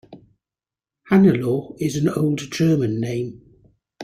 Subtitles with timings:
[1.11, 3.39] Hannelore is an old German name.